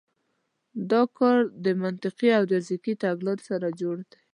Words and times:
دا 0.91 1.01
کار 1.17 1.37
له 1.63 1.71
منطقي 1.83 2.29
او 2.37 2.43
ریاضیکي 2.51 2.93
تګلارو 3.03 3.43
سره 3.49 3.67
جوړ 3.79 3.95
دی. 4.09 4.19